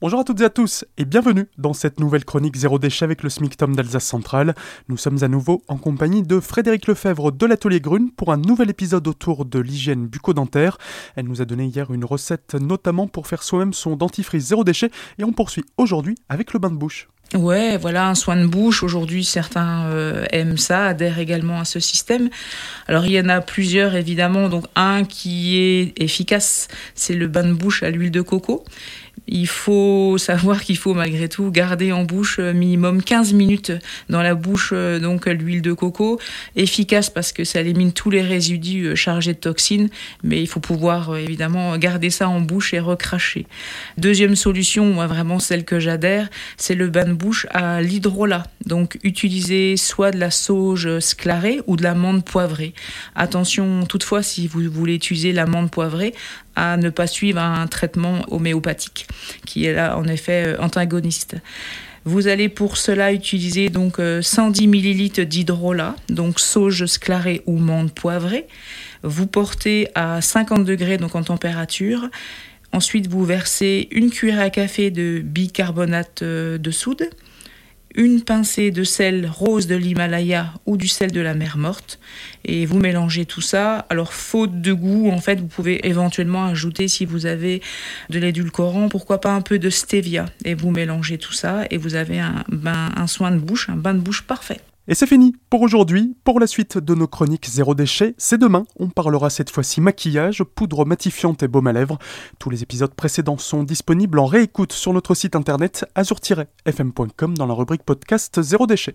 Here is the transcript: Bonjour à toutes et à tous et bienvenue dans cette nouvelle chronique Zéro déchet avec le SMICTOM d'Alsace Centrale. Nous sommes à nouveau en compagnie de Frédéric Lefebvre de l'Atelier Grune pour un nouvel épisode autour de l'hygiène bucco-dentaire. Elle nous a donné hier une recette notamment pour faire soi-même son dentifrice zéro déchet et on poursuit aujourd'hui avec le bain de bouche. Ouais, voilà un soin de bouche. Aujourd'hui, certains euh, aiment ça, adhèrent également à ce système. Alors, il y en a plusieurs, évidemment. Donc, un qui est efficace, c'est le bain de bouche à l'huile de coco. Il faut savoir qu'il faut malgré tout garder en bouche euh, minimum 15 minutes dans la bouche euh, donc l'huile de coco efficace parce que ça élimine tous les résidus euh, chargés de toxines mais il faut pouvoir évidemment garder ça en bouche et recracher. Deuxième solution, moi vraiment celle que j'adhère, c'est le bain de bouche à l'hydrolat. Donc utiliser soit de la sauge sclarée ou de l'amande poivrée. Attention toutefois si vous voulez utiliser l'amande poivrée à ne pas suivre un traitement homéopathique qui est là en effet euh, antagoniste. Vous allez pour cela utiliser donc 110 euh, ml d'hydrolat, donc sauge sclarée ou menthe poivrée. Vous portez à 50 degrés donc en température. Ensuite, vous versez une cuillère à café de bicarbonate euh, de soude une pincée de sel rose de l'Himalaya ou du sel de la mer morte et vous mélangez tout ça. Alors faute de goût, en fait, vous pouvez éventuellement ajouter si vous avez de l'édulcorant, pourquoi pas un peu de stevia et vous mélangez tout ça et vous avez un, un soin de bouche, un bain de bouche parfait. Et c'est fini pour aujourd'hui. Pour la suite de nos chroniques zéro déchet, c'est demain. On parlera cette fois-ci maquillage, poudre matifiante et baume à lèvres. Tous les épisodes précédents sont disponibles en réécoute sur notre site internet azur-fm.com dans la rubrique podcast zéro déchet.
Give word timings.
Bonjour 0.00 0.20
à 0.20 0.24
toutes 0.24 0.40
et 0.42 0.44
à 0.44 0.48
tous 0.48 0.84
et 0.96 1.04
bienvenue 1.04 1.46
dans 1.58 1.72
cette 1.72 1.98
nouvelle 1.98 2.24
chronique 2.24 2.54
Zéro 2.54 2.78
déchet 2.78 3.04
avec 3.04 3.24
le 3.24 3.28
SMICTOM 3.28 3.74
d'Alsace 3.74 4.04
Centrale. 4.04 4.54
Nous 4.88 4.96
sommes 4.96 5.24
à 5.24 5.28
nouveau 5.28 5.60
en 5.66 5.76
compagnie 5.76 6.22
de 6.22 6.38
Frédéric 6.38 6.86
Lefebvre 6.86 7.32
de 7.32 7.46
l'Atelier 7.46 7.80
Grune 7.80 8.12
pour 8.12 8.32
un 8.32 8.36
nouvel 8.36 8.70
épisode 8.70 9.08
autour 9.08 9.44
de 9.44 9.58
l'hygiène 9.58 10.06
bucco-dentaire. 10.06 10.78
Elle 11.16 11.26
nous 11.26 11.42
a 11.42 11.46
donné 11.46 11.64
hier 11.64 11.92
une 11.92 12.04
recette 12.04 12.54
notamment 12.54 13.08
pour 13.08 13.26
faire 13.26 13.42
soi-même 13.42 13.72
son 13.72 13.96
dentifrice 13.96 14.44
zéro 14.44 14.62
déchet 14.62 14.92
et 15.18 15.24
on 15.24 15.32
poursuit 15.32 15.64
aujourd'hui 15.78 16.14
avec 16.28 16.52
le 16.52 16.60
bain 16.60 16.70
de 16.70 16.76
bouche. 16.76 17.08
Ouais, 17.34 17.76
voilà 17.76 18.08
un 18.08 18.14
soin 18.14 18.36
de 18.36 18.46
bouche. 18.46 18.82
Aujourd'hui, 18.82 19.22
certains 19.22 19.84
euh, 19.88 20.24
aiment 20.30 20.56
ça, 20.56 20.86
adhèrent 20.86 21.18
également 21.18 21.60
à 21.60 21.66
ce 21.66 21.78
système. 21.78 22.30
Alors, 22.86 23.04
il 23.04 23.12
y 23.12 23.20
en 23.20 23.28
a 23.28 23.42
plusieurs, 23.42 23.94
évidemment. 23.96 24.48
Donc, 24.48 24.64
un 24.76 25.04
qui 25.04 25.58
est 25.58 25.92
efficace, 26.02 26.68
c'est 26.94 27.12
le 27.12 27.26
bain 27.26 27.44
de 27.44 27.52
bouche 27.52 27.82
à 27.82 27.90
l'huile 27.90 28.12
de 28.12 28.22
coco. 28.22 28.64
Il 29.30 29.46
faut 29.46 30.16
savoir 30.16 30.64
qu'il 30.64 30.78
faut 30.78 30.94
malgré 30.94 31.28
tout 31.28 31.50
garder 31.50 31.92
en 31.92 32.04
bouche 32.04 32.38
euh, 32.38 32.54
minimum 32.54 33.02
15 33.02 33.34
minutes 33.34 33.72
dans 34.08 34.22
la 34.22 34.34
bouche 34.34 34.70
euh, 34.72 34.98
donc 34.98 35.26
l'huile 35.26 35.60
de 35.60 35.74
coco 35.74 36.18
efficace 36.56 37.10
parce 37.10 37.32
que 37.32 37.44
ça 37.44 37.60
élimine 37.60 37.92
tous 37.92 38.08
les 38.08 38.22
résidus 38.22 38.86
euh, 38.86 38.94
chargés 38.94 39.34
de 39.34 39.38
toxines 39.38 39.90
mais 40.22 40.40
il 40.40 40.46
faut 40.46 40.60
pouvoir 40.60 41.14
évidemment 41.16 41.76
garder 41.76 42.08
ça 42.08 42.28
en 42.28 42.40
bouche 42.40 42.72
et 42.72 42.80
recracher. 42.80 43.46
Deuxième 43.98 44.34
solution, 44.34 44.86
moi 44.86 45.06
vraiment 45.06 45.38
celle 45.38 45.64
que 45.64 45.78
j'adhère, 45.78 46.30
c'est 46.56 46.74
le 46.74 46.88
bain 46.88 47.04
de 47.04 47.12
bouche 47.12 47.46
à 47.50 47.82
l'hydrolat. 47.82 48.46
Donc 48.64 48.98
utiliser 49.02 49.76
soit 49.76 50.10
de 50.10 50.18
la 50.18 50.30
sauge 50.30 51.00
sclarée 51.00 51.60
ou 51.66 51.76
de 51.76 51.82
l'amande 51.82 52.24
poivrée. 52.24 52.72
Attention 53.14 53.84
toutefois 53.84 54.22
si 54.22 54.46
vous 54.46 54.62
voulez 54.70 54.94
utiliser 54.94 55.32
l'amande 55.32 55.70
poivrée 55.70 56.14
à 56.58 56.76
ne 56.76 56.90
pas 56.90 57.06
suivre 57.06 57.40
un 57.40 57.66
traitement 57.68 58.24
homéopathique 58.28 59.06
qui 59.46 59.64
est 59.64 59.72
là 59.72 59.96
en 59.96 60.04
effet 60.04 60.44
euh, 60.48 60.60
antagoniste. 60.60 61.36
Vous 62.04 62.26
allez 62.26 62.48
pour 62.48 62.76
cela 62.76 63.12
utiliser 63.12 63.68
donc 63.68 63.98
110 63.98 64.66
euh, 64.66 64.70
ml 64.70 65.24
d'hydrolat, 65.26 65.94
donc 66.08 66.40
sauge 66.40 66.86
sclarée 66.86 67.42
ou 67.46 67.58
menthe 67.58 67.92
poivrée. 67.94 68.46
Vous 69.02 69.26
portez 69.26 69.88
à 69.94 70.20
50 70.20 70.64
degrés 70.64 70.96
donc 70.96 71.14
en 71.14 71.22
température. 71.22 72.08
Ensuite, 72.72 73.06
vous 73.06 73.24
versez 73.24 73.88
une 73.92 74.10
cuillère 74.10 74.40
à 74.40 74.50
café 74.50 74.90
de 74.90 75.20
bicarbonate 75.24 76.22
euh, 76.22 76.58
de 76.58 76.70
soude 76.70 77.08
une 77.94 78.22
pincée 78.22 78.70
de 78.70 78.84
sel 78.84 79.26
rose 79.26 79.66
de 79.66 79.74
l'Himalaya 79.74 80.52
ou 80.66 80.76
du 80.76 80.88
sel 80.88 81.10
de 81.10 81.20
la 81.20 81.34
mer 81.34 81.56
morte 81.56 81.98
et 82.44 82.66
vous 82.66 82.78
mélangez 82.78 83.26
tout 83.26 83.40
ça. 83.40 83.86
Alors 83.90 84.12
faute 84.12 84.60
de 84.60 84.72
goût, 84.72 85.10
en 85.10 85.20
fait, 85.20 85.40
vous 85.40 85.46
pouvez 85.46 85.86
éventuellement 85.86 86.46
ajouter 86.46 86.88
si 86.88 87.04
vous 87.04 87.26
avez 87.26 87.62
de 88.10 88.18
l'édulcorant, 88.18 88.88
pourquoi 88.88 89.20
pas 89.20 89.32
un 89.32 89.40
peu 89.40 89.58
de 89.58 89.70
stevia 89.70 90.26
et 90.44 90.54
vous 90.54 90.70
mélangez 90.70 91.18
tout 91.18 91.32
ça 91.32 91.64
et 91.70 91.76
vous 91.76 91.94
avez 91.94 92.20
un, 92.20 92.44
un 92.64 93.06
soin 93.06 93.30
de 93.30 93.38
bouche, 93.38 93.68
un 93.68 93.76
bain 93.76 93.94
de 93.94 94.00
bouche 94.00 94.22
parfait. 94.22 94.60
Et 94.90 94.94
c'est 94.94 95.06
fini 95.06 95.34
pour 95.50 95.60
aujourd'hui. 95.60 96.16
Pour 96.24 96.40
la 96.40 96.46
suite 96.46 96.78
de 96.78 96.94
nos 96.94 97.06
chroniques 97.06 97.46
zéro 97.46 97.74
déchet, 97.74 98.14
c'est 98.16 98.38
demain. 98.38 98.64
On 98.78 98.88
parlera 98.88 99.28
cette 99.28 99.50
fois-ci 99.50 99.82
maquillage, 99.82 100.42
poudre 100.42 100.86
matifiante 100.86 101.42
et 101.42 101.48
baume 101.48 101.66
à 101.66 101.74
lèvres. 101.74 101.98
Tous 102.38 102.48
les 102.48 102.62
épisodes 102.62 102.94
précédents 102.94 103.36
sont 103.36 103.64
disponibles 103.64 104.18
en 104.18 104.24
réécoute 104.24 104.72
sur 104.72 104.94
notre 104.94 105.14
site 105.14 105.36
internet 105.36 105.84
azur-fm.com 105.94 107.36
dans 107.36 107.46
la 107.46 107.54
rubrique 107.54 107.82
podcast 107.82 108.40
zéro 108.40 108.66
déchet. 108.66 108.94